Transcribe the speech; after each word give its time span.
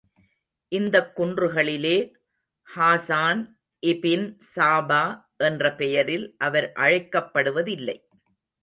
இந்தக் 0.67 1.19
குன்றுகளிலே, 1.19 2.13
ஹாசான் 2.75 3.43
இபின் 3.87 4.39
சாபா 4.55 5.03
என்ற 5.37 5.75
பெயரில் 5.75 6.35
அவர் 6.37 6.71
அழைக்கப்படுவதில்லை. 6.75 7.97